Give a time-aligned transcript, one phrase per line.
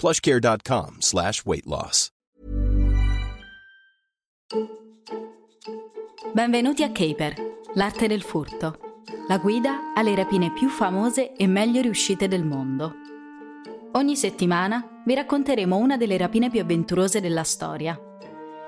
[0.00, 2.08] plushcare.com slash weight loss.
[6.32, 7.34] Benvenuti a Caper,
[7.74, 12.94] l'arte del furto, la guida alle rapine più famose e meglio riuscite del mondo.
[13.92, 18.00] Ogni settimana vi racconteremo una delle rapine più avventurose della storia.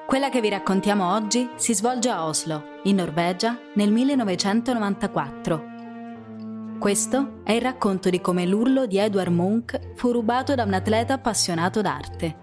[0.06, 5.71] Quella che vi raccontiamo oggi si svolge a Oslo, in Norvegia, nel 1994.
[6.82, 11.14] Questo è il racconto di come l'urlo di Edward Munch fu rubato da un atleta
[11.14, 12.36] appassionato d'arte.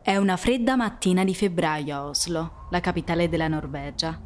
[0.00, 4.18] È una fredda mattina di febbraio a Oslo, la capitale della Norvegia.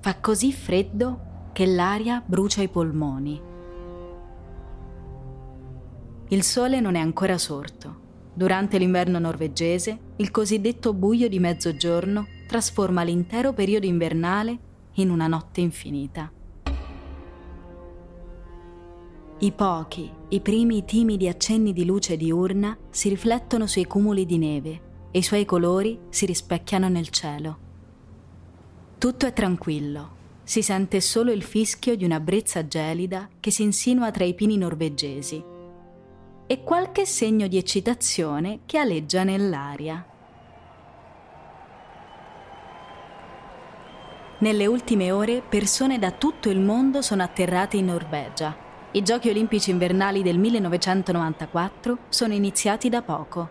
[0.00, 3.49] Fa così freddo che l'aria brucia i polmoni.
[6.32, 8.08] Il sole non è ancora sorto.
[8.32, 14.58] Durante l'inverno norvegese, il cosiddetto buio di mezzogiorno trasforma l'intero periodo invernale
[14.94, 16.30] in una notte infinita.
[19.40, 24.80] I pochi, i primi timidi accenni di luce diurna si riflettono sui cumuli di neve
[25.10, 27.58] e i suoi colori si rispecchiano nel cielo.
[28.98, 34.12] Tutto è tranquillo, si sente solo il fischio di una brezza gelida che si insinua
[34.12, 35.49] tra i pini norvegesi
[36.50, 40.04] e qualche segno di eccitazione che aleggia nell'aria.
[44.38, 48.56] Nelle ultime ore persone da tutto il mondo sono atterrate in Norvegia.
[48.90, 53.48] I Giochi olimpici invernali del 1994 sono iniziati da poco.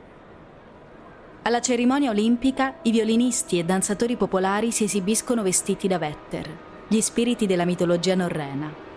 [1.44, 6.58] Alla cerimonia olimpica i violinisti e danzatori popolari si esibiscono vestiti da Vetter,
[6.90, 8.89] gli spiriti della mitologia norrena.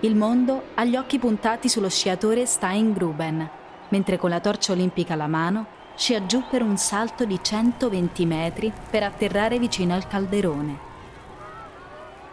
[0.00, 3.48] Il mondo ha gli occhi puntati sullo sciatore Stein Gruben,
[3.88, 5.66] mentre con la torcia olimpica alla mano
[5.96, 10.86] scia giù per un salto di 120 metri per atterrare vicino al calderone.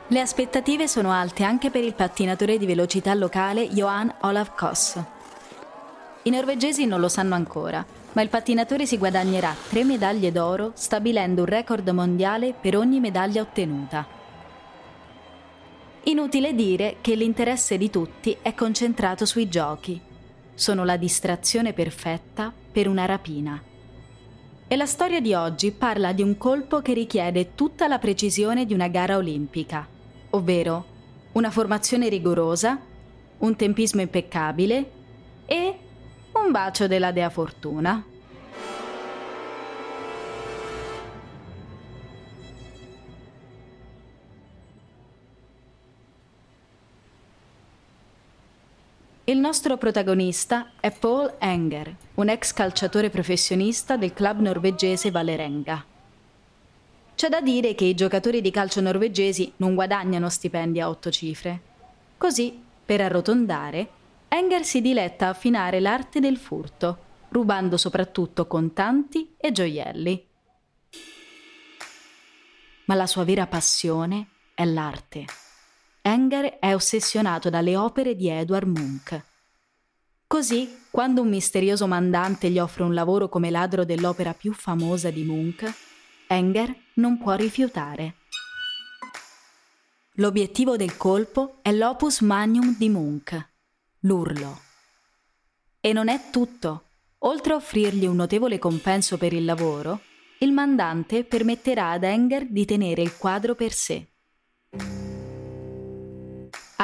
[0.10, 5.02] Le aspettative sono alte anche per il pattinatore di velocità locale Johan Olav Koss.
[6.22, 11.42] I norvegesi non lo sanno ancora, ma il pattinatore si guadagnerà tre medaglie d'oro stabilendo
[11.42, 14.15] un record mondiale per ogni medaglia ottenuta.
[16.08, 20.00] Inutile dire che l'interesse di tutti è concentrato sui giochi.
[20.54, 23.60] Sono la distrazione perfetta per una rapina.
[24.68, 28.74] E la storia di oggi parla di un colpo che richiede tutta la precisione di
[28.76, 29.88] una gara olimpica,
[30.30, 30.86] ovvero
[31.32, 32.80] una formazione rigorosa,
[33.40, 34.92] un tempismo impeccabile
[35.48, 35.80] e
[36.34, 38.06] un bacio della dea fortuna.
[49.28, 55.84] Il nostro protagonista è Paul Enger, un ex calciatore professionista del club norvegese Valerenga.
[57.16, 61.60] C'è da dire che i giocatori di calcio norvegesi non guadagnano stipendi a otto cifre.
[62.18, 63.90] Così, per arrotondare,
[64.28, 66.98] Enger si diletta a affinare l'arte del furto,
[67.30, 70.28] rubando soprattutto contanti e gioielli.
[72.86, 75.26] Ma la sua vera passione è l'arte.
[76.08, 79.20] Enger è ossessionato dalle opere di Edward Munch.
[80.28, 85.24] Così, quando un misterioso mandante gli offre un lavoro come ladro dell'opera più famosa di
[85.24, 85.68] Munch,
[86.28, 88.18] Enger non può rifiutare.
[90.18, 93.50] L'obiettivo del colpo è l'opus magnum di Munch,
[94.02, 94.60] l'urlo.
[95.80, 96.84] E non è tutto.
[97.20, 100.02] Oltre a offrirgli un notevole compenso per il lavoro,
[100.38, 104.10] il mandante permetterà ad Enger di tenere il quadro per sé.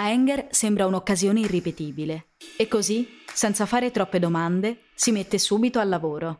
[0.01, 5.89] A Enger sembra un'occasione irripetibile e così, senza fare troppe domande, si mette subito al
[5.89, 6.39] lavoro.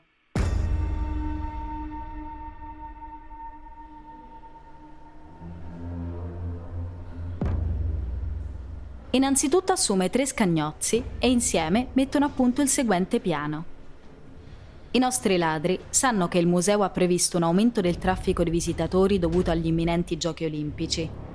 [9.12, 13.66] Innanzitutto assume tre scagnozzi e insieme mettono a punto il seguente piano.
[14.90, 19.20] I nostri ladri sanno che il museo ha previsto un aumento del traffico di visitatori
[19.20, 21.30] dovuto agli imminenti giochi olimpici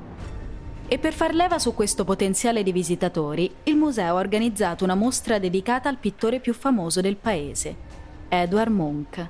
[0.88, 5.40] e per far leva su questo potenziale di visitatori, il museo ha organizzato una mostra
[5.40, 7.74] dedicata al pittore più famoso del paese,
[8.28, 9.28] Edward Munch.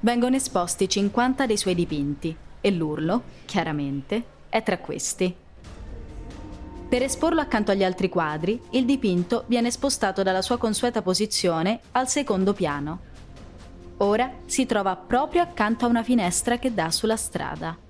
[0.00, 5.34] Vengono esposti 50 dei suoi dipinti e l'urlo, chiaramente, è tra questi.
[6.86, 12.06] Per esporlo accanto agli altri quadri, il dipinto viene spostato dalla sua consueta posizione al
[12.06, 13.00] secondo piano.
[13.98, 17.83] Ora si trova proprio accanto a una finestra che dà sulla strada.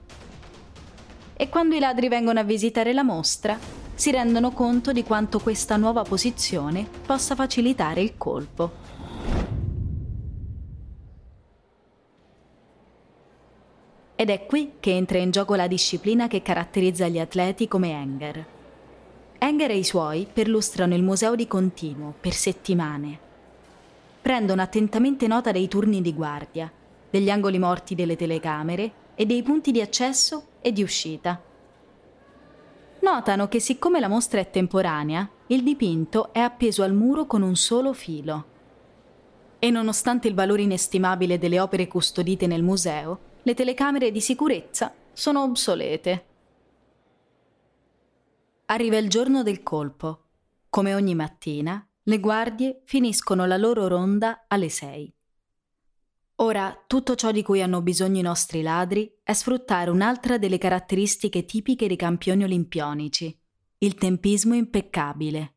[1.45, 3.59] E quando i ladri vengono a visitare la mostra,
[3.95, 8.71] si rendono conto di quanto questa nuova posizione possa facilitare il colpo.
[14.17, 18.47] Ed è qui che entra in gioco la disciplina che caratterizza gli atleti come Enger.
[19.37, 23.19] Enger e i suoi perlustrano il museo di continuo, per settimane.
[24.23, 26.73] Prendono attentamente nota dei turni di guardia,
[27.11, 31.43] degli angoli morti delle telecamere e dei punti di accesso e di uscita.
[33.01, 37.55] Notano che siccome la mostra è temporanea, il dipinto è appeso al muro con un
[37.55, 38.53] solo filo.
[39.59, 45.43] E nonostante il valore inestimabile delle opere custodite nel museo, le telecamere di sicurezza sono
[45.43, 46.27] obsolete.
[48.67, 50.21] Arriva il giorno del colpo.
[50.71, 55.13] Come ogni mattina, le guardie finiscono la loro ronda alle 6.
[56.37, 61.45] Ora, tutto ciò di cui hanno bisogno i nostri ladri è sfruttare un'altra delle caratteristiche
[61.45, 63.39] tipiche dei campioni olimpionici,
[63.79, 65.55] il tempismo impeccabile.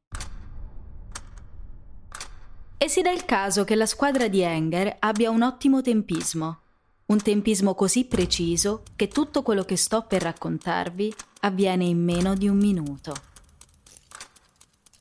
[2.77, 6.59] E si dà il caso che la squadra di Enger abbia un ottimo tempismo,
[7.07, 12.47] un tempismo così preciso che tutto quello che sto per raccontarvi avviene in meno di
[12.47, 13.15] un minuto.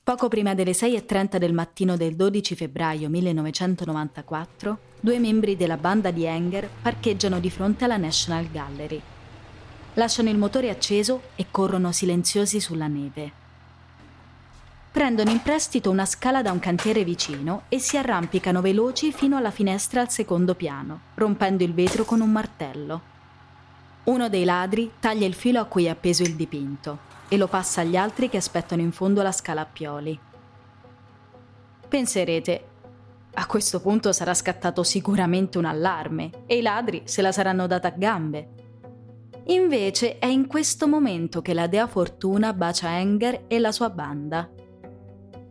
[0.06, 6.24] Poco prima delle 6.30 del mattino del 12 febbraio 1994, due membri della banda di
[6.24, 9.02] Enger parcheggiano di fronte alla National Gallery.
[9.94, 13.32] Lasciano il motore acceso e corrono silenziosi sulla neve
[14.92, 19.50] prendono in prestito una scala da un cantiere vicino e si arrampicano veloci fino alla
[19.50, 23.00] finestra al secondo piano, rompendo il vetro con un martello.
[24.04, 27.80] Uno dei ladri taglia il filo a cui è appeso il dipinto e lo passa
[27.80, 30.18] agli altri che aspettano in fondo la scala a pioli.
[31.88, 32.64] Penserete,
[33.34, 37.88] a questo punto sarà scattato sicuramente un allarme e i ladri se la saranno data
[37.88, 38.48] a gambe.
[39.46, 44.50] Invece è in questo momento che la dea Fortuna bacia Enger e la sua banda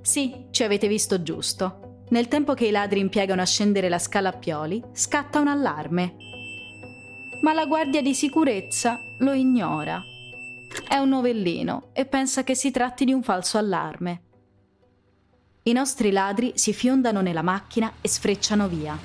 [0.06, 2.04] sì, ci avete visto giusto.
[2.10, 6.16] Nel tempo che i ladri impiegano a scendere la scala a pioli, scatta un allarme.
[7.42, 10.00] Ma la guardia di sicurezza lo ignora.
[10.88, 14.22] È un novellino e pensa che si tratti di un falso allarme.
[15.64, 18.98] I nostri ladri si fiondano nella macchina e sfrecciano via,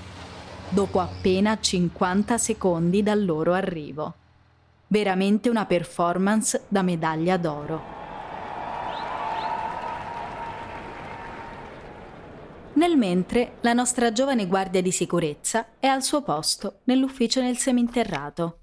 [0.69, 4.15] dopo appena 50 secondi dal loro arrivo.
[4.89, 7.99] Veramente una performance da medaglia d'oro.
[12.75, 18.60] Nel mentre, la nostra giovane guardia di sicurezza è al suo posto nell'ufficio nel seminterrato.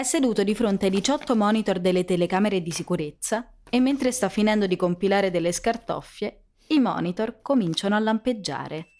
[0.00, 4.66] È seduto di fronte ai 18 monitor delle telecamere di sicurezza e mentre sta finendo
[4.66, 8.92] di compilare delle scartoffie, i monitor cominciano a lampeggiare.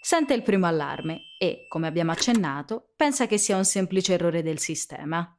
[0.00, 4.60] Sente il primo allarme e, come abbiamo accennato, pensa che sia un semplice errore del
[4.60, 5.36] sistema.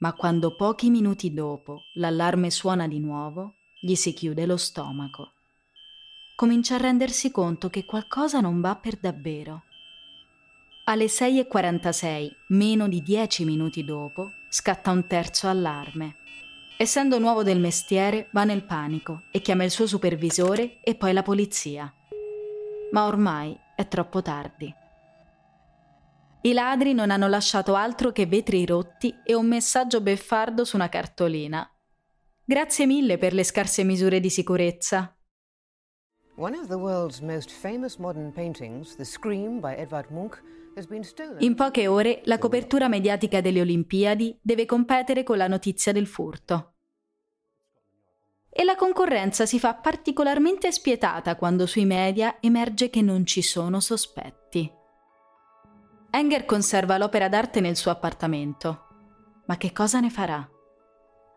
[0.00, 5.36] Ma quando pochi minuti dopo l'allarme suona di nuovo, gli si chiude lo stomaco
[6.40, 9.64] comincia a rendersi conto che qualcosa non va per davvero.
[10.90, 16.16] Alle 6.46, meno di 10 minuti dopo, scatta un terzo allarme.
[16.76, 21.22] Essendo nuovo del mestiere, va nel panico e chiama il suo supervisore e poi la
[21.22, 21.94] polizia.
[22.90, 24.74] Ma ormai è troppo tardi.
[26.40, 30.88] I ladri non hanno lasciato altro che vetri rotti e un messaggio beffardo su una
[30.88, 31.70] cartolina.
[32.44, 35.16] Grazie mille per le scarse misure di sicurezza.
[41.38, 46.74] In poche ore la copertura mediatica delle Olimpiadi deve competere con la notizia del furto.
[48.48, 53.80] E la concorrenza si fa particolarmente spietata quando sui media emerge che non ci sono
[53.80, 54.70] sospetti.
[56.10, 58.86] Enger conserva l'opera d'arte nel suo appartamento.
[59.46, 60.48] Ma che cosa ne farà?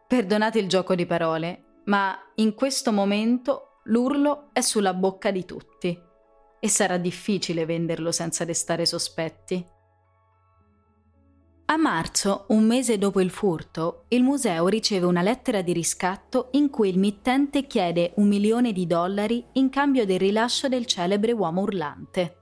[0.08, 6.12] Perdonate il gioco di parole, ma in questo momento L'urlo è sulla bocca di tutti
[6.64, 9.68] e sarà difficile venderlo senza destare sospetti.
[11.66, 16.70] A marzo, un mese dopo il furto, il museo riceve una lettera di riscatto in
[16.70, 21.64] cui il mittente chiede un milione di dollari in cambio del rilascio del celebre uomo
[21.64, 22.38] urlante.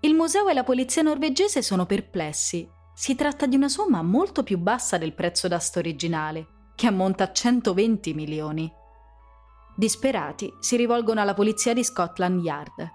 [0.00, 2.68] Il museo e la polizia norvegese sono perplessi.
[2.92, 7.32] Si tratta di una somma molto più bassa del prezzo d'asta originale, che ammonta a
[7.32, 8.80] 120 milioni.
[9.74, 12.90] Disperati, si rivolgono alla polizia di Scotland Yard,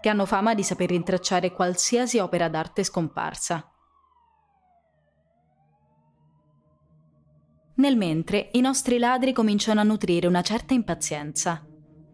[0.00, 3.70] che hanno fama di saper rintracciare qualsiasi opera d'arte scomparsa.
[7.76, 11.64] Nel mentre i nostri ladri cominciano a nutrire una certa impazienza.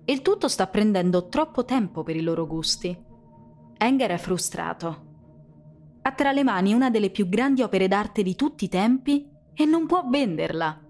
[0.05, 2.97] Il tutto sta prendendo troppo tempo per i loro gusti.
[3.79, 5.11] Enger è frustrato.
[6.03, 9.65] Ha tra le mani una delle più grandi opere d'arte di tutti i tempi e
[9.65, 10.82] non può venderla.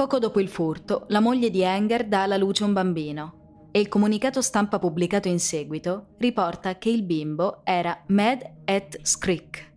[0.00, 3.88] Poco dopo il furto, la moglie di Enger dà alla luce un bambino e il
[3.88, 9.72] comunicato stampa pubblicato in seguito riporta che il bimbo era Mad et Skrik,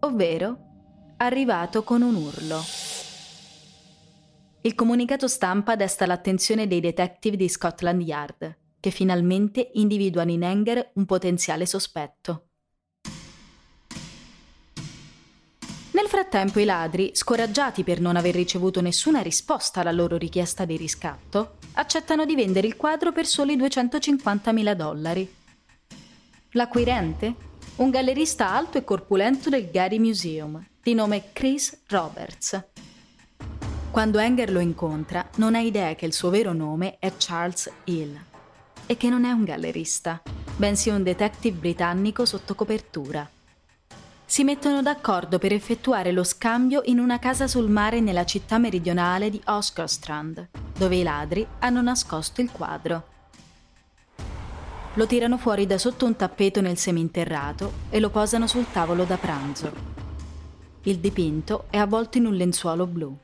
[0.00, 0.58] ovvero
[1.18, 2.60] arrivato con un urlo.
[4.62, 10.90] Il comunicato stampa desta l'attenzione dei detective di Scotland Yard, che finalmente individuano in Enger
[10.94, 12.48] un potenziale sospetto.
[15.96, 20.76] Nel frattempo i ladri, scoraggiati per non aver ricevuto nessuna risposta alla loro richiesta di
[20.76, 25.34] riscatto, accettano di vendere il quadro per soli 250.000 dollari.
[26.50, 27.34] L'acquirente?
[27.76, 32.62] Un gallerista alto e corpulento del Getty Museum, di nome Chris Roberts.
[33.90, 38.20] Quando Enger lo incontra, non ha idea che il suo vero nome è Charles Hill
[38.84, 40.22] e che non è un gallerista,
[40.56, 43.26] bensì un detective britannico sotto copertura.
[44.28, 49.30] Si mettono d'accordo per effettuare lo scambio in una casa sul mare nella città meridionale
[49.30, 53.14] di Oskarstrand, dove i ladri hanno nascosto il quadro.
[54.94, 59.16] Lo tirano fuori da sotto un tappeto nel seminterrato e lo posano sul tavolo da
[59.16, 59.72] pranzo.
[60.82, 63.16] Il dipinto è avvolto in un lenzuolo blu.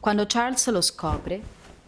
[0.00, 1.40] Quando Charles lo scopre,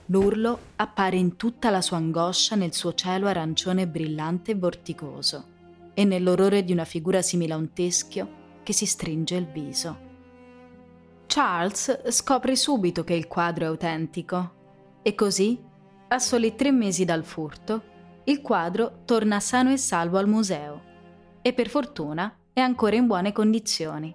[0.07, 5.52] l'urlo appare in tutta la sua angoscia nel suo cielo arancione brillante e vorticoso
[5.95, 10.11] e nell'orrore di una figura simile a un teschio che si stringe il viso.
[11.27, 15.59] Charles scopre subito che il quadro è autentico e così,
[16.09, 17.91] a soli tre mesi dal furto,
[18.25, 20.83] il quadro torna sano e salvo al museo
[21.43, 24.15] e per fortuna è ancora in buone condizioni.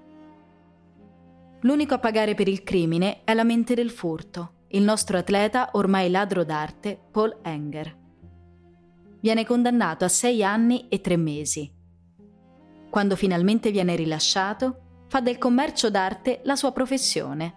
[1.61, 6.09] L'unico a pagare per il crimine è la mente del furto, il nostro atleta ormai
[6.09, 8.05] ladro d'arte, Paul Enger.
[9.19, 11.73] Viene condannato a sei anni e tre mesi.
[12.89, 17.55] Quando finalmente viene rilasciato, fa del commercio d'arte la sua professione.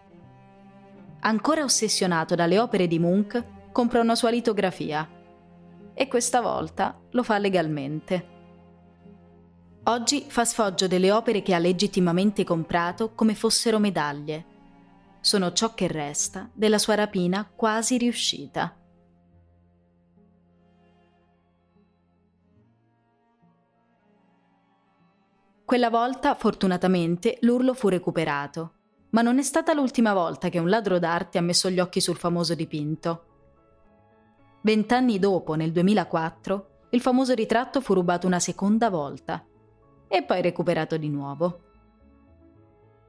[1.20, 5.08] Ancora ossessionato dalle opere di Munch, compra una sua litografia.
[5.92, 8.38] E questa volta lo fa legalmente.
[9.84, 14.46] Oggi fa sfoggio delle opere che ha legittimamente comprato come fossero medaglie.
[15.20, 18.79] Sono ciò che resta della sua rapina quasi riuscita.
[25.70, 28.72] Quella volta, fortunatamente, l'urlo fu recuperato,
[29.10, 32.16] ma non è stata l'ultima volta che un ladro d'arte ha messo gli occhi sul
[32.16, 33.24] famoso dipinto.
[34.62, 39.46] Vent'anni dopo, nel 2004, il famoso ritratto fu rubato una seconda volta
[40.08, 41.60] e poi recuperato di nuovo.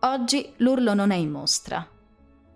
[0.01, 1.83] Oggi l'urlo non è in mostra,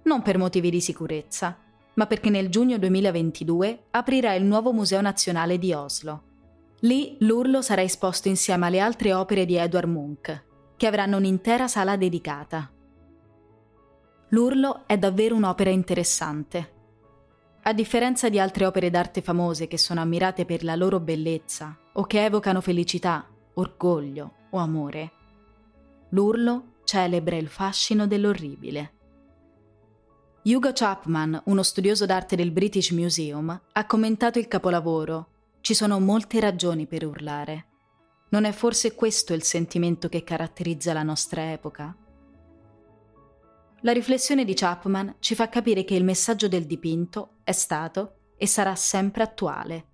[0.03, 1.57] non per motivi di sicurezza,
[1.95, 6.34] ma perché nel giugno 2022 aprirà il nuovo Museo Nazionale di Oslo.
[6.81, 10.43] Lì l'urlo sarà esposto insieme alle altre opere di Edward Munch,
[10.75, 12.69] che avranno un'intera sala dedicata.
[14.29, 16.73] L'urlo è davvero un'opera interessante.
[17.63, 22.03] A differenza di altre opere d'arte famose che sono ammirate per la loro bellezza o
[22.05, 25.11] che evocano felicità orgoglio o amore.
[26.09, 28.91] L'urlo celebra il fascino dell'orribile.
[30.43, 35.29] Hugo Chapman, uno studioso d'arte del British Museum, ha commentato il capolavoro
[35.65, 37.65] Ci sono molte ragioni per urlare.
[38.29, 41.97] Non è forse questo il sentimento che caratterizza la nostra epoca?
[43.81, 48.45] La riflessione di Chapman ci fa capire che il messaggio del dipinto è stato e
[48.45, 49.87] sarà sempre attuale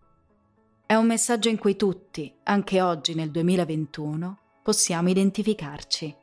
[0.92, 6.14] è un messaggio in cui tutti, anche oggi nel 2021, possiamo identificarci.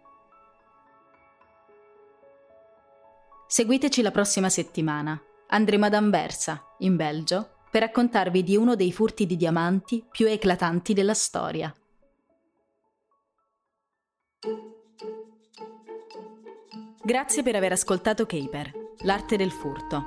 [3.47, 5.19] Seguiteci la prossima settimana.
[5.47, 10.95] Andremo ad Anversa, in Belgio, per raccontarvi di uno dei furti di diamanti più eclatanti
[10.95, 11.73] della storia.
[17.03, 18.71] Grazie per aver ascoltato Caper,
[19.05, 20.05] l'arte del furto.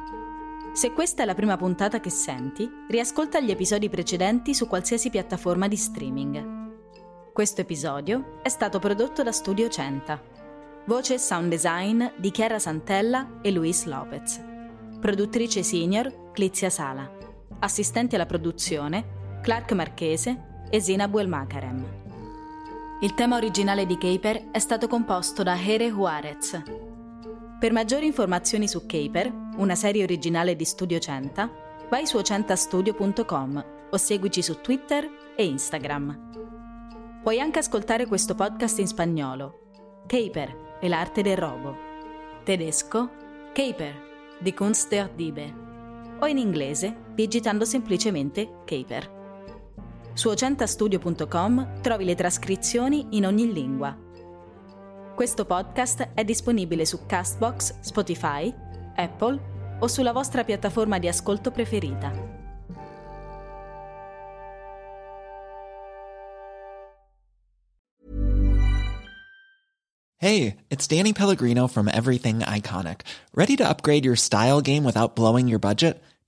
[0.73, 5.67] Se questa è la prima puntata che senti, riascolta gli episodi precedenti su qualsiasi piattaforma
[5.67, 7.33] di streaming.
[7.33, 10.21] Questo episodio è stato prodotto da Studio Centa.
[10.85, 14.39] Voce e sound design di Chiara Santella e Luis Lopez.
[14.99, 17.30] Produttrice senior Clizia Sala.
[17.59, 21.99] Assistenti alla produzione Clark Marchese e Zina Buelmakarem.
[23.01, 26.61] Il tema originale di Caper è stato composto da Here Juarez.
[27.59, 31.49] Per maggiori informazioni su Caper, una serie originale di Studio Centa,
[31.89, 36.29] vai su centastudio.com o seguici su Twitter e Instagram.
[37.23, 39.59] Puoi anche ascoltare questo podcast in spagnolo.
[40.07, 41.75] Caper e l'arte del robo.
[42.43, 43.09] Tedesco,
[43.53, 43.93] Caper,
[44.39, 45.60] die Kunst der Diebe.
[46.23, 49.19] O in inglese, digitando semplicemente Caper.
[50.13, 53.97] Su ocentastudio.com trovi le trascrizioni in ogni lingua.
[55.15, 58.53] Questo podcast è disponibile su Castbox, Spotify,
[58.95, 59.39] Apple
[59.79, 62.39] o sulla vostra piattaforma di ascolto preferita.
[70.17, 73.01] Hey, it's Danny Pellegrino from Everything Iconic.
[73.33, 75.99] Ready to upgrade your style game without blowing your budget?